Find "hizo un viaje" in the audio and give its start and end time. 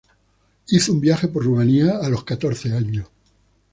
0.69-1.27